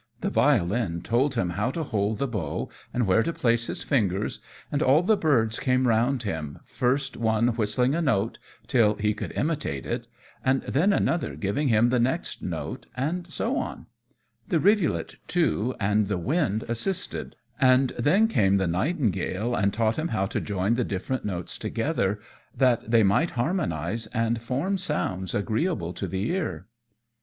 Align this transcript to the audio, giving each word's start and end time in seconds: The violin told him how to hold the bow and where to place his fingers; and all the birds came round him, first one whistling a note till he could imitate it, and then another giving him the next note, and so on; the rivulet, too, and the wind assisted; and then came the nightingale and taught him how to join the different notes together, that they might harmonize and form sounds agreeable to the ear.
The 0.21 0.31
violin 0.31 1.03
told 1.03 1.35
him 1.35 1.51
how 1.51 1.69
to 1.69 1.83
hold 1.83 2.17
the 2.17 2.27
bow 2.27 2.71
and 2.91 3.05
where 3.05 3.21
to 3.21 3.31
place 3.31 3.67
his 3.67 3.83
fingers; 3.83 4.39
and 4.71 4.81
all 4.81 5.03
the 5.03 5.15
birds 5.15 5.59
came 5.59 5.87
round 5.87 6.23
him, 6.23 6.57
first 6.65 7.15
one 7.15 7.49
whistling 7.49 7.93
a 7.93 8.01
note 8.01 8.39
till 8.65 8.95
he 8.95 9.13
could 9.13 9.31
imitate 9.33 9.85
it, 9.85 10.07
and 10.43 10.63
then 10.63 10.91
another 10.91 11.35
giving 11.35 11.67
him 11.67 11.89
the 11.89 11.99
next 11.99 12.41
note, 12.41 12.87
and 12.97 13.27
so 13.31 13.57
on; 13.59 13.85
the 14.47 14.59
rivulet, 14.59 15.17
too, 15.27 15.75
and 15.79 16.07
the 16.07 16.17
wind 16.17 16.63
assisted; 16.67 17.35
and 17.59 17.89
then 17.91 18.27
came 18.27 18.57
the 18.57 18.65
nightingale 18.65 19.53
and 19.53 19.71
taught 19.71 19.97
him 19.99 20.07
how 20.07 20.25
to 20.25 20.41
join 20.41 20.73
the 20.73 20.83
different 20.83 21.25
notes 21.25 21.59
together, 21.59 22.19
that 22.57 22.89
they 22.89 23.03
might 23.03 23.29
harmonize 23.37 24.07
and 24.07 24.41
form 24.41 24.79
sounds 24.79 25.35
agreeable 25.35 25.93
to 25.93 26.07
the 26.07 26.27
ear. 26.31 26.65